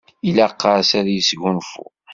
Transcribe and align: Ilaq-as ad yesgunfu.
Ilaq-as 0.29 0.89
ad 0.99 1.07
yesgunfu. 1.11 1.83